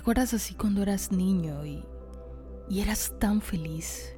¿Te 0.00 0.02
acuerdas 0.02 0.32
así 0.32 0.54
cuando 0.54 0.80
eras 0.80 1.12
niño 1.12 1.62
y, 1.66 1.84
y 2.70 2.80
eras 2.80 3.12
tan 3.18 3.42
feliz? 3.42 4.16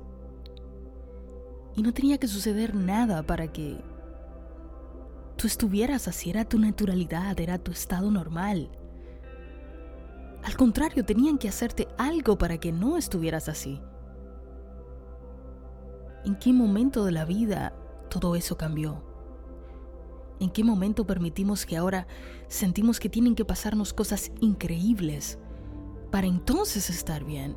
Y 1.74 1.82
no 1.82 1.92
tenía 1.92 2.18
que 2.18 2.28
suceder 2.28 2.72
nada 2.72 3.24
para 3.24 3.52
que 3.52 3.82
tú 5.36 5.48
estuvieras 5.48 6.06
así, 6.06 6.30
era 6.30 6.44
tu 6.44 6.60
naturalidad, 6.60 7.40
era 7.40 7.58
tu 7.58 7.72
estado 7.72 8.12
normal. 8.12 8.70
Al 10.44 10.56
contrario, 10.56 11.04
tenían 11.04 11.36
que 11.36 11.48
hacerte 11.48 11.88
algo 11.98 12.38
para 12.38 12.58
que 12.58 12.70
no 12.70 12.96
estuvieras 12.96 13.48
así. 13.48 13.80
¿En 16.24 16.36
qué 16.36 16.52
momento 16.52 17.04
de 17.04 17.10
la 17.10 17.24
vida 17.24 17.74
todo 18.08 18.36
eso 18.36 18.56
cambió? 18.56 19.02
¿En 20.38 20.50
qué 20.50 20.62
momento 20.62 21.04
permitimos 21.08 21.66
que 21.66 21.76
ahora 21.76 22.06
sentimos 22.46 23.00
que 23.00 23.08
tienen 23.08 23.34
que 23.34 23.44
pasarnos 23.44 23.92
cosas 23.92 24.30
increíbles 24.40 25.40
para 26.12 26.26
entonces 26.26 26.90
estar 26.90 27.24
bien? 27.24 27.56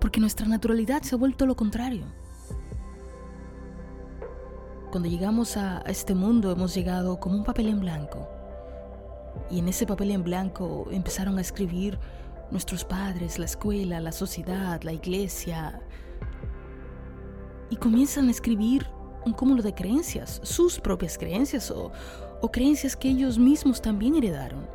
Porque 0.00 0.20
nuestra 0.20 0.46
naturalidad 0.46 1.02
se 1.02 1.16
ha 1.16 1.18
vuelto 1.18 1.44
lo 1.44 1.56
contrario. 1.56 2.06
Cuando 4.92 5.08
llegamos 5.08 5.56
a 5.56 5.80
este 5.80 6.14
mundo 6.14 6.52
hemos 6.52 6.74
llegado 6.74 7.18
como 7.18 7.36
un 7.36 7.44
papel 7.44 7.66
en 7.66 7.80
blanco. 7.80 8.26
Y 9.50 9.58
en 9.58 9.68
ese 9.68 9.84
papel 9.84 10.12
en 10.12 10.22
blanco 10.22 10.86
empezaron 10.92 11.38
a 11.38 11.40
escribir 11.40 11.98
nuestros 12.52 12.84
padres, 12.84 13.38
la 13.38 13.44
escuela, 13.46 14.00
la 14.00 14.12
sociedad, 14.12 14.80
la 14.82 14.92
iglesia. 14.92 15.82
Y 17.68 17.76
comienzan 17.76 18.28
a 18.28 18.30
escribir 18.30 18.86
un 19.26 19.32
cúmulo 19.32 19.60
de 19.60 19.74
creencias, 19.74 20.40
sus 20.44 20.78
propias 20.78 21.18
creencias 21.18 21.70
o, 21.72 21.90
o 22.40 22.50
creencias 22.52 22.96
que 22.96 23.08
ellos 23.08 23.38
mismos 23.38 23.82
también 23.82 24.14
heredaron. 24.14 24.66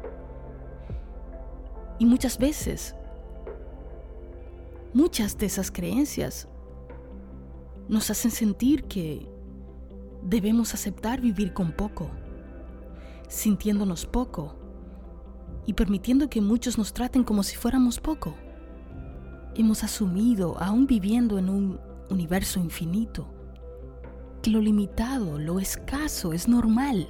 Y 2.00 2.06
muchas 2.06 2.38
veces, 2.38 2.96
muchas 4.94 5.38
de 5.38 5.46
esas 5.48 5.72
creencias 5.72 6.48
nos 7.88 8.10
hacen 8.10 8.32
sentir 8.32 8.84
que 8.86 9.30
debemos 10.22 10.74
aceptar 10.74 11.20
vivir 11.20 11.54
con 11.54 11.72
poco, 11.72 12.10
sintiéndonos 13.28 14.06
poco 14.06 14.56
y 15.66 15.74
permitiendo 15.74 16.30
que 16.30 16.42
muchos 16.42 16.78
nos 16.78 16.94
traten 16.94 17.24
como 17.24 17.44
si 17.44 17.56
fuéramos 17.56 18.00
poco. 18.00 18.36
Hemos 19.56 19.84
asumido, 19.84 20.58
aún 20.60 20.88
viviendo 20.88 21.38
en 21.38 21.50
un 21.50 21.80
universo 22.10 22.60
infinito, 22.60 23.28
que 24.42 24.50
lo 24.50 24.60
limitado, 24.62 25.40
lo 25.40 25.60
escaso 25.60 26.34
es 26.34 26.48
normal. 26.48 27.08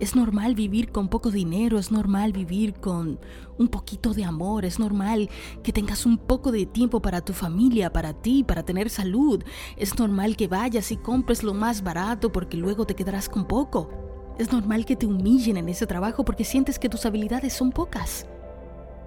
Es 0.00 0.14
normal 0.14 0.54
vivir 0.54 0.92
con 0.92 1.08
poco 1.08 1.32
dinero, 1.32 1.76
es 1.76 1.90
normal 1.90 2.32
vivir 2.32 2.74
con 2.74 3.18
un 3.58 3.68
poquito 3.68 4.14
de 4.14 4.24
amor, 4.24 4.64
es 4.64 4.78
normal 4.78 5.28
que 5.64 5.72
tengas 5.72 6.06
un 6.06 6.18
poco 6.18 6.52
de 6.52 6.66
tiempo 6.66 7.02
para 7.02 7.20
tu 7.20 7.32
familia, 7.32 7.92
para 7.92 8.12
ti, 8.12 8.44
para 8.44 8.62
tener 8.62 8.90
salud. 8.90 9.42
Es 9.76 9.98
normal 9.98 10.36
que 10.36 10.46
vayas 10.46 10.92
y 10.92 10.96
compres 10.96 11.42
lo 11.42 11.52
más 11.52 11.82
barato 11.82 12.30
porque 12.30 12.56
luego 12.56 12.86
te 12.86 12.94
quedarás 12.94 13.28
con 13.28 13.46
poco. 13.46 13.90
Es 14.38 14.52
normal 14.52 14.84
que 14.84 14.94
te 14.94 15.06
humillen 15.06 15.56
en 15.56 15.68
ese 15.68 15.86
trabajo 15.86 16.24
porque 16.24 16.44
sientes 16.44 16.78
que 16.78 16.88
tus 16.88 17.04
habilidades 17.04 17.52
son 17.52 17.72
pocas. 17.72 18.24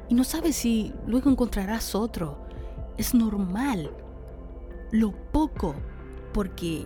Y 0.10 0.14
no 0.14 0.26
sabes 0.26 0.58
si 0.58 0.94
luego 1.08 1.30
encontrarás 1.30 1.96
otro. 1.96 2.38
Es 2.98 3.14
normal. 3.14 3.92
Lo 4.92 5.14
poco 5.32 5.74
porque 6.34 6.86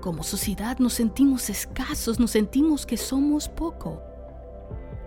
como 0.00 0.22
sociedad 0.22 0.78
nos 0.78 0.94
sentimos 0.94 1.50
escasos, 1.50 2.18
nos 2.18 2.30
sentimos 2.30 2.86
que 2.86 2.96
somos 2.96 3.48
poco. 3.48 4.02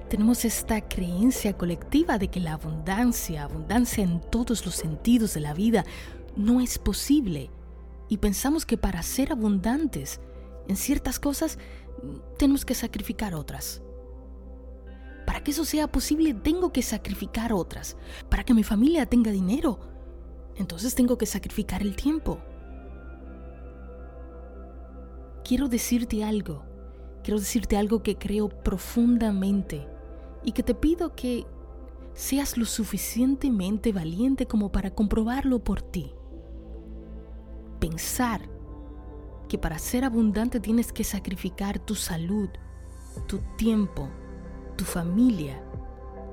Tenemos 0.09 0.45
esta 0.45 0.81
creencia 0.81 1.57
colectiva 1.57 2.19
de 2.19 2.27
que 2.27 2.39
la 2.39 2.53
abundancia, 2.53 3.43
abundancia 3.43 4.03
en 4.03 4.21
todos 4.21 4.65
los 4.65 4.75
sentidos 4.75 5.33
de 5.33 5.39
la 5.39 5.53
vida, 5.53 5.85
no 6.35 6.61
es 6.61 6.77
posible. 6.77 7.49
Y 8.07 8.17
pensamos 8.17 8.65
que 8.65 8.77
para 8.77 9.01
ser 9.01 9.31
abundantes 9.31 10.19
en 10.67 10.75
ciertas 10.75 11.19
cosas 11.19 11.57
tenemos 12.37 12.63
que 12.63 12.75
sacrificar 12.75 13.33
otras. 13.33 13.81
Para 15.25 15.43
que 15.43 15.51
eso 15.51 15.65
sea 15.65 15.91
posible 15.91 16.33
tengo 16.35 16.71
que 16.71 16.83
sacrificar 16.83 17.51
otras. 17.51 17.97
Para 18.29 18.43
que 18.43 18.53
mi 18.53 18.63
familia 18.63 19.07
tenga 19.07 19.31
dinero, 19.31 19.79
entonces 20.55 20.93
tengo 20.93 21.17
que 21.17 21.25
sacrificar 21.25 21.81
el 21.81 21.95
tiempo 21.95 22.39
quiero 25.43 25.67
decirte 25.67 26.23
algo. 26.23 26.63
Quiero 27.23 27.39
decirte 27.39 27.77
algo 27.77 28.03
que 28.03 28.17
creo 28.17 28.49
profundamente 28.49 29.87
y 30.43 30.51
que 30.51 30.63
te 30.63 30.75
pido 30.75 31.15
que 31.15 31.45
seas 32.13 32.57
lo 32.57 32.65
suficientemente 32.65 33.91
valiente 33.91 34.45
como 34.45 34.71
para 34.71 34.91
comprobarlo 34.91 35.63
por 35.63 35.81
ti. 35.81 36.13
Pensar 37.79 38.41
que 39.47 39.57
para 39.57 39.79
ser 39.79 40.03
abundante 40.03 40.59
tienes 40.59 40.91
que 40.91 41.03
sacrificar 41.03 41.79
tu 41.79 41.95
salud, 41.95 42.49
tu 43.27 43.39
tiempo, 43.57 44.09
tu 44.75 44.83
familia 44.83 45.63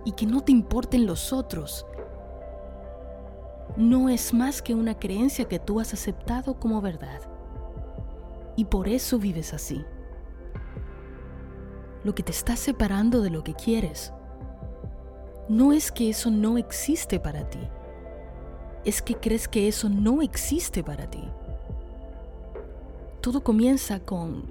y 0.04 0.12
que 0.12 0.26
no 0.26 0.40
te 0.40 0.52
importen 0.52 1.06
los 1.06 1.32
otros. 1.32 1.86
No 3.76 4.08
es 4.08 4.34
más 4.34 4.60
que 4.60 4.74
una 4.74 4.98
creencia 4.98 5.46
que 5.46 5.60
tú 5.60 5.78
has 5.78 5.94
aceptado 5.94 6.58
como 6.58 6.80
verdad 6.80 7.39
y 8.60 8.66
por 8.66 8.88
eso 8.88 9.18
vives 9.18 9.54
así. 9.54 9.86
Lo 12.04 12.14
que 12.14 12.22
te 12.22 12.30
está 12.30 12.56
separando 12.56 13.22
de 13.22 13.30
lo 13.30 13.42
que 13.42 13.54
quieres 13.54 14.12
no 15.48 15.72
es 15.72 15.90
que 15.90 16.10
eso 16.10 16.30
no 16.30 16.58
existe 16.58 17.18
para 17.18 17.48
ti, 17.48 17.66
es 18.84 19.00
que 19.00 19.14
crees 19.14 19.48
que 19.48 19.66
eso 19.66 19.88
no 19.88 20.20
existe 20.20 20.84
para 20.84 21.08
ti. 21.08 21.24
Todo 23.22 23.42
comienza 23.42 23.98
con 24.00 24.44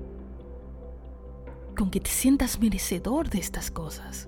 con 1.77 1.91
que 1.91 1.99
te 1.99 2.09
sientas 2.09 2.59
merecedor 2.59 3.29
de 3.29 3.37
estas 3.37 3.69
cosas, 3.69 4.27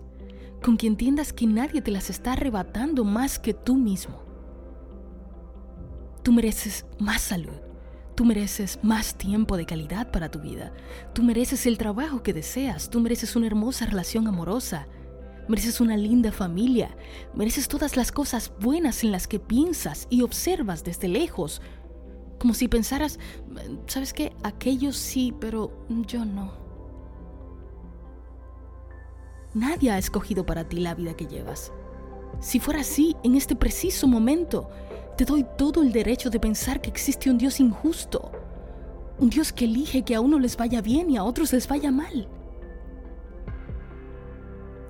con 0.63 0.77
que 0.77 0.85
entiendas 0.85 1.33
que 1.33 1.47
nadie 1.47 1.81
te 1.81 1.89
las 1.89 2.11
está 2.11 2.33
arrebatando 2.33 3.03
más 3.03 3.39
que 3.39 3.55
tú 3.55 3.77
mismo. 3.77 4.21
Tú 6.21 6.31
mereces 6.33 6.85
más 6.99 7.21
salud, 7.21 7.70
Tú 8.15 8.25
mereces 8.25 8.79
más 8.83 9.15
tiempo 9.15 9.57
de 9.57 9.65
calidad 9.65 10.11
para 10.11 10.29
tu 10.29 10.39
vida. 10.39 10.73
Tú 11.13 11.23
mereces 11.23 11.65
el 11.65 11.77
trabajo 11.77 12.23
que 12.23 12.33
deseas. 12.33 12.89
Tú 12.89 12.99
mereces 12.99 13.35
una 13.35 13.47
hermosa 13.47 13.85
relación 13.85 14.27
amorosa. 14.27 14.87
Mereces 15.47 15.81
una 15.81 15.97
linda 15.97 16.31
familia. 16.31 16.95
Mereces 17.33 17.67
todas 17.67 17.95
las 17.95 18.11
cosas 18.11 18.51
buenas 18.59 19.03
en 19.03 19.11
las 19.11 19.27
que 19.27 19.39
piensas 19.39 20.07
y 20.09 20.21
observas 20.21 20.83
desde 20.83 21.07
lejos. 21.07 21.61
Como 22.37 22.53
si 22.53 22.67
pensaras, 22.67 23.19
¿sabes 23.87 24.13
qué? 24.13 24.33
Aquellos 24.43 24.97
sí, 24.97 25.33
pero 25.39 25.85
yo 25.89 26.25
no. 26.25 26.53
Nadie 29.53 29.91
ha 29.91 29.97
escogido 29.97 30.45
para 30.45 30.67
ti 30.67 30.77
la 30.79 30.95
vida 30.95 31.13
que 31.13 31.27
llevas. 31.27 31.71
Si 32.39 32.59
fuera 32.59 32.81
así, 32.81 33.15
en 33.23 33.35
este 33.35 33.55
preciso 33.55 34.07
momento, 34.07 34.69
te 35.17 35.25
doy 35.25 35.45
todo 35.57 35.81
el 35.81 35.91
derecho 35.91 36.29
de 36.29 36.39
pensar 36.39 36.81
que 36.81 36.89
existe 36.89 37.29
un 37.29 37.37
Dios 37.37 37.59
injusto, 37.59 38.31
un 39.19 39.29
Dios 39.29 39.51
que 39.51 39.65
elige 39.65 40.03
que 40.03 40.15
a 40.15 40.21
uno 40.21 40.39
les 40.39 40.57
vaya 40.57 40.81
bien 40.81 41.09
y 41.09 41.17
a 41.17 41.23
otros 41.23 41.53
les 41.53 41.67
vaya 41.67 41.91
mal. 41.91 42.27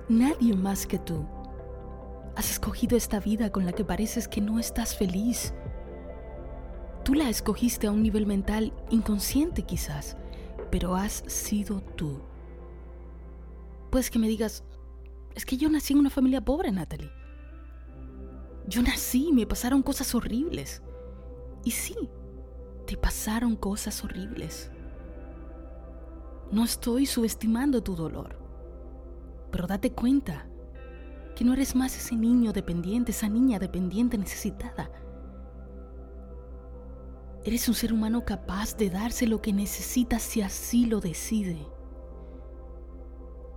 Nadie 0.08 0.54
más 0.54 0.86
que 0.86 0.98
tú 0.98 1.26
has 2.36 2.50
escogido 2.50 2.96
esta 2.96 3.20
vida 3.20 3.50
con 3.50 3.66
la 3.66 3.72
que 3.72 3.84
pareces 3.84 4.28
que 4.28 4.40
no 4.40 4.58
estás 4.58 4.96
feliz. 4.96 5.52
Tú 7.04 7.14
la 7.14 7.28
escogiste 7.28 7.86
a 7.86 7.90
un 7.90 8.02
nivel 8.02 8.26
mental 8.26 8.72
inconsciente 8.90 9.62
quizás, 9.62 10.16
pero 10.70 10.96
has 10.96 11.24
sido 11.26 11.80
tú. 11.80 12.20
Puedes 13.90 14.10
que 14.10 14.18
me 14.18 14.28
digas, 14.28 14.64
es 15.34 15.44
que 15.44 15.56
yo 15.56 15.68
nací 15.68 15.92
en 15.92 15.98
una 15.98 16.10
familia 16.10 16.40
pobre, 16.40 16.70
Natalie. 16.70 17.10
Yo 18.66 18.82
nací 18.82 19.32
me 19.32 19.46
pasaron 19.46 19.82
cosas 19.82 20.14
horribles. 20.14 20.82
Y 21.64 21.70
sí, 21.70 21.96
te 22.86 22.96
pasaron 22.96 23.56
cosas 23.56 24.02
horribles. 24.04 24.70
No 26.50 26.64
estoy 26.64 27.06
subestimando 27.06 27.82
tu 27.82 27.96
dolor, 27.96 28.36
pero 29.50 29.66
date 29.66 29.92
cuenta 29.92 30.46
que 31.34 31.44
no 31.44 31.54
eres 31.54 31.74
más 31.74 31.96
ese 31.96 32.14
niño 32.14 32.52
dependiente, 32.52 33.12
esa 33.12 33.28
niña 33.28 33.58
dependiente 33.58 34.18
necesitada. 34.18 34.90
Eres 37.44 37.66
un 37.68 37.74
ser 37.74 37.92
humano 37.92 38.24
capaz 38.24 38.76
de 38.76 38.90
darse 38.90 39.26
lo 39.26 39.40
que 39.40 39.52
necesita 39.52 40.18
si 40.18 40.42
así 40.42 40.86
lo 40.86 41.00
decide. 41.00 41.66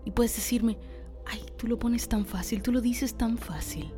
Y 0.05 0.11
puedes 0.11 0.35
decirme, 0.35 0.79
ay, 1.25 1.45
tú 1.57 1.67
lo 1.67 1.77
pones 1.77 2.07
tan 2.07 2.25
fácil, 2.25 2.61
tú 2.61 2.71
lo 2.71 2.81
dices 2.81 3.15
tan 3.15 3.37
fácil. 3.37 3.93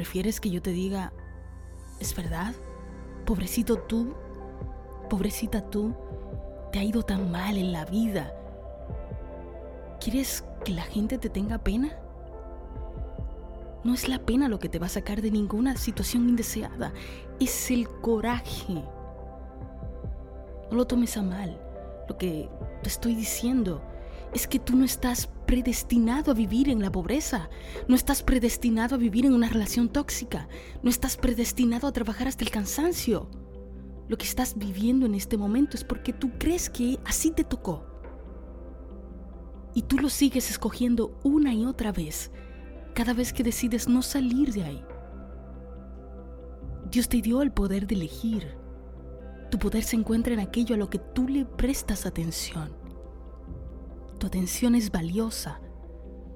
¿Prefieres 0.00 0.40
que 0.40 0.48
yo 0.48 0.62
te 0.62 0.70
diga, 0.70 1.12
es 2.00 2.16
verdad? 2.16 2.54
Pobrecito 3.26 3.76
tú, 3.80 4.14
pobrecita 5.10 5.68
tú, 5.68 5.94
te 6.72 6.78
ha 6.78 6.82
ido 6.82 7.02
tan 7.02 7.30
mal 7.30 7.58
en 7.58 7.70
la 7.70 7.84
vida. 7.84 8.32
¿Quieres 10.00 10.42
que 10.64 10.72
la 10.72 10.84
gente 10.84 11.18
te 11.18 11.28
tenga 11.28 11.58
pena? 11.58 11.98
No 13.84 13.92
es 13.92 14.08
la 14.08 14.20
pena 14.20 14.48
lo 14.48 14.58
que 14.58 14.70
te 14.70 14.78
va 14.78 14.86
a 14.86 14.88
sacar 14.88 15.20
de 15.20 15.30
ninguna 15.30 15.76
situación 15.76 16.30
indeseada, 16.30 16.94
es 17.38 17.70
el 17.70 17.86
coraje. 17.86 18.82
No 20.70 20.78
lo 20.78 20.86
tomes 20.86 21.14
a 21.18 21.22
mal. 21.22 21.60
Lo 22.08 22.16
que 22.16 22.48
te 22.82 22.88
estoy 22.88 23.14
diciendo 23.14 23.82
es 24.32 24.48
que 24.48 24.58
tú 24.58 24.76
no 24.76 24.86
estás 24.86 25.28
predestinado 25.50 26.30
a 26.30 26.34
vivir 26.34 26.68
en 26.68 26.80
la 26.80 26.92
pobreza, 26.92 27.50
no 27.88 27.96
estás 27.96 28.22
predestinado 28.22 28.94
a 28.94 28.98
vivir 28.98 29.26
en 29.26 29.32
una 29.32 29.48
relación 29.48 29.88
tóxica, 29.88 30.48
no 30.80 30.88
estás 30.88 31.16
predestinado 31.16 31.88
a 31.88 31.92
trabajar 31.92 32.28
hasta 32.28 32.44
el 32.44 32.52
cansancio. 32.52 33.28
Lo 34.06 34.16
que 34.16 34.26
estás 34.26 34.56
viviendo 34.56 35.06
en 35.06 35.16
este 35.16 35.36
momento 35.36 35.76
es 35.76 35.82
porque 35.82 36.12
tú 36.12 36.30
crees 36.38 36.70
que 36.70 37.00
así 37.04 37.32
te 37.32 37.42
tocó. 37.42 37.84
Y 39.74 39.82
tú 39.82 39.98
lo 39.98 40.08
sigues 40.08 40.50
escogiendo 40.50 41.18
una 41.24 41.52
y 41.52 41.64
otra 41.64 41.90
vez, 41.90 42.30
cada 42.94 43.12
vez 43.12 43.32
que 43.32 43.42
decides 43.42 43.88
no 43.88 44.02
salir 44.02 44.52
de 44.52 44.62
ahí. 44.62 44.84
Dios 46.92 47.08
te 47.08 47.20
dio 47.20 47.42
el 47.42 47.50
poder 47.50 47.88
de 47.88 47.96
elegir. 47.96 48.54
Tu 49.50 49.58
poder 49.58 49.82
se 49.82 49.96
encuentra 49.96 50.32
en 50.32 50.38
aquello 50.38 50.76
a 50.76 50.78
lo 50.78 50.88
que 50.88 51.00
tú 51.00 51.26
le 51.26 51.44
prestas 51.44 52.06
atención. 52.06 52.79
Tu 54.20 54.26
atención 54.26 54.74
es 54.74 54.92
valiosa, 54.92 55.62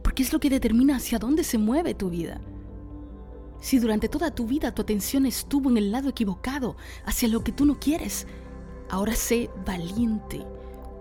porque 0.03 0.23
es 0.23 0.33
lo 0.33 0.41
que 0.41 0.49
determina 0.49 0.97
hacia 0.97 1.19
dónde 1.19 1.45
se 1.45 1.59
mueve 1.59 1.93
tu 1.93 2.09
vida. 2.09 2.41
Si 3.61 3.79
durante 3.79 4.09
toda 4.09 4.35
tu 4.35 4.47
vida 4.47 4.75
tu 4.75 4.81
atención 4.81 5.27
estuvo 5.27 5.69
en 5.69 5.77
el 5.77 5.93
lado 5.93 6.09
equivocado, 6.09 6.79
hacia 7.05 7.29
lo 7.29 7.45
que 7.45 7.53
tú 7.53 7.67
no 7.67 7.79
quieres, 7.79 8.27
ahora 8.89 9.15
sé 9.15 9.51
valiente. 9.67 10.47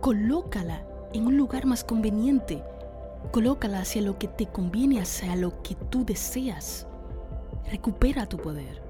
Colócala 0.02 0.86
en 1.14 1.26
un 1.26 1.38
lugar 1.38 1.66
más 1.66 1.86
conveniente. 1.86 2.62
Colócala 3.32 3.80
hacia 3.80 4.02
lo 4.02 4.20
que 4.20 4.28
te 4.28 4.48
conviene, 4.48 5.00
hacia 5.00 5.38
lo 5.38 5.64
que 5.64 5.76
tú 5.76 6.04
deseas. 6.04 6.86
Recupera 7.72 8.28
tu 8.28 8.36
poder. 8.36 8.84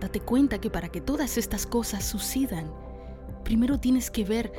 Date 0.00 0.20
cuenta 0.20 0.62
que 0.62 0.70
para 0.70 0.88
que 0.88 1.02
todas 1.02 1.36
estas 1.36 1.66
cosas 1.66 2.06
sucedan, 2.06 2.72
primero 3.44 3.78
tienes 3.78 4.10
que 4.10 4.24
ver 4.24 4.50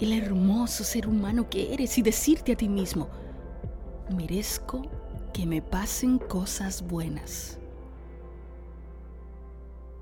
el 0.00 0.12
hermoso 0.12 0.84
ser 0.84 1.06
humano 1.06 1.48
que 1.48 1.72
eres 1.72 1.96
y 1.98 2.02
decirte 2.02 2.52
a 2.52 2.56
ti 2.56 2.68
mismo, 2.68 3.08
merezco 4.10 4.82
que 5.32 5.46
me 5.46 5.62
pasen 5.62 6.18
cosas 6.18 6.82
buenas. 6.82 7.58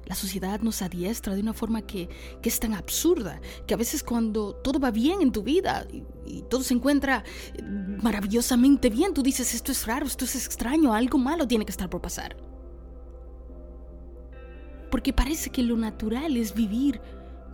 La 0.06 0.16
sociedad 0.16 0.60
nos 0.60 0.82
adiestra 0.82 1.34
de 1.34 1.40
una 1.40 1.52
forma 1.52 1.82
que, 1.82 2.08
es 2.42 2.60
tan 2.60 2.74
absurda, 2.74 3.40
que 3.66 3.74
a 3.74 3.76
veces 3.76 4.02
cuando 4.02 4.54
todo 4.54 4.80
va 4.80 4.90
bien 4.90 5.22
en 5.22 5.32
tu 5.32 5.42
vida 5.42 5.86
y, 5.92 6.02
y, 6.26 6.42
todo 6.42 6.62
se 6.62 6.74
encuentra 6.74 7.24
maravillosamente 8.02 8.90
bien, 8.90 9.14
tú 9.14 9.22
dices, 9.22 9.54
esto 9.54 9.72
es 9.72 9.86
raro, 9.86 10.06
esto 10.06 10.24
es 10.24 10.34
extraño, 10.34 10.92
algo 10.92 11.18
malo 11.18 11.46
tiene 11.46 11.64
que 11.64 11.70
estar 11.70 11.88
por 11.88 12.02
pasar. 12.02 12.36
Porque 14.90 15.12
parece 15.12 15.50
que 15.50 15.62
lo 15.62 15.76
natural 15.76 16.36
es 16.36 16.52
vivir 16.52 17.00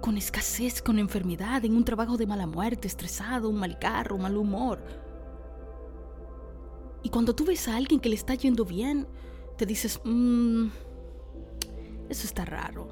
con 0.00 0.16
escasez, 0.16 0.82
con 0.82 0.98
enfermedad, 0.98 1.64
en 1.64 1.76
un 1.76 1.84
trabajo 1.84 2.16
de 2.16 2.26
mala 2.26 2.46
muerte, 2.46 2.88
estresado, 2.88 3.48
un 3.48 3.56
mal 3.56 3.78
carro, 3.78 4.18
mal 4.18 4.36
humor 4.36 4.80
y 7.02 7.10
cuando 7.10 7.34
tú 7.34 7.44
ves 7.44 7.68
a 7.68 7.76
alguien 7.76 8.00
que 8.00 8.08
le 8.08 8.14
está 8.14 8.34
yendo 8.34 8.64
bien, 8.64 9.06
te 9.56 9.66
dices, 9.66 10.00
mmm, 10.04 10.66
eso 12.08 12.26
está 12.26 12.44
raro. 12.44 12.88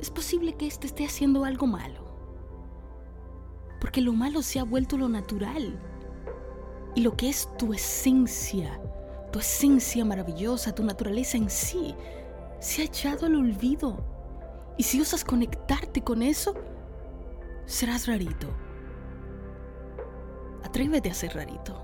Es 0.00 0.10
posible 0.10 0.54
que 0.54 0.66
éste 0.66 0.86
esté 0.86 1.04
haciendo 1.04 1.44
algo 1.44 1.66
malo. 1.66 2.04
Porque 3.80 4.00
lo 4.00 4.12
malo 4.12 4.42
se 4.42 4.60
ha 4.60 4.64
vuelto 4.64 4.96
lo 4.96 5.08
natural. 5.08 5.80
Y 6.94 7.00
lo 7.00 7.16
que 7.16 7.28
es 7.28 7.48
tu 7.58 7.74
esencia, 7.74 8.80
tu 9.32 9.40
esencia 9.40 10.04
maravillosa, 10.04 10.74
tu 10.74 10.84
naturaleza 10.84 11.36
en 11.36 11.50
sí, 11.50 11.94
se 12.60 12.82
ha 12.82 12.84
echado 12.84 13.26
al 13.26 13.34
olvido. 13.34 14.13
Y 14.76 14.82
si 14.82 15.00
osas 15.00 15.24
conectarte 15.24 16.02
con 16.02 16.22
eso, 16.22 16.54
serás 17.66 18.06
rarito. 18.06 18.48
Atrévete 20.62 21.10
a 21.10 21.14
ser 21.14 21.34
rarito. 21.34 21.80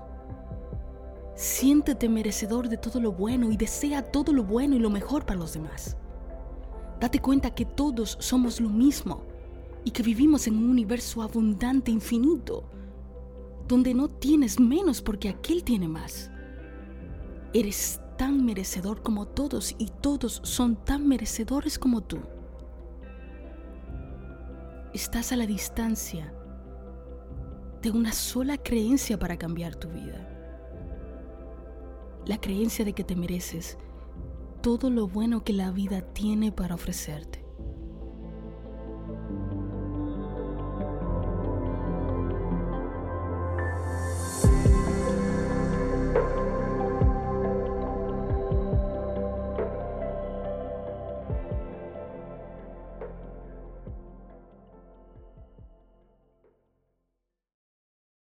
Siéntete 1.35 2.09
merecedor 2.09 2.67
de 2.67 2.77
todo 2.77 2.99
lo 2.99 3.13
bueno 3.13 3.51
y 3.51 3.57
desea 3.57 4.11
todo 4.11 4.33
lo 4.33 4.43
bueno 4.43 4.75
y 4.75 4.79
lo 4.79 4.89
mejor 4.89 5.25
para 5.25 5.39
los 5.39 5.53
demás. 5.53 5.97
Date 6.99 7.19
cuenta 7.19 7.55
que 7.55 7.65
todos 7.65 8.17
somos 8.19 8.59
lo 8.59 8.69
mismo 8.69 9.23
y 9.83 9.91
que 9.91 10.03
vivimos 10.03 10.45
en 10.47 10.57
un 10.57 10.69
universo 10.69 11.21
abundante, 11.21 11.89
infinito, 11.89 12.69
donde 13.67 13.93
no 13.93 14.07
tienes 14.09 14.59
menos 14.59 15.01
porque 15.01 15.29
aquel 15.29 15.63
tiene 15.63 15.87
más. 15.87 16.29
Eres 17.53 17.99
tan 18.17 18.45
merecedor 18.45 19.01
como 19.01 19.27
todos 19.27 19.73
y 19.79 19.87
todos 20.01 20.41
son 20.43 20.75
tan 20.75 21.07
merecedores 21.07 21.79
como 21.79 22.01
tú. 22.01 22.19
Estás 24.93 25.31
a 25.31 25.35
la 25.35 25.45
distancia 25.45 26.33
de 27.81 27.91
una 27.91 28.11
sola 28.11 28.57
creencia 28.57 29.17
para 29.17 29.37
cambiar 29.37 29.75
tu 29.75 29.89
vida 29.89 30.31
la 32.25 32.39
creencia 32.39 32.85
de 32.85 32.93
que 32.93 33.03
te 33.03 33.15
mereces 33.15 33.77
todo 34.61 34.89
lo 34.89 35.07
bueno 35.07 35.43
que 35.43 35.53
la 35.53 35.71
vida 35.71 36.01
tiene 36.01 36.51
para 36.51 36.75
ofrecerte. 36.75 37.30